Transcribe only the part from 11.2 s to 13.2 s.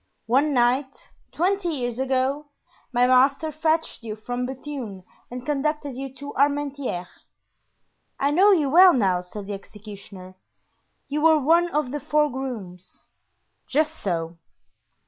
were one of the four grooms."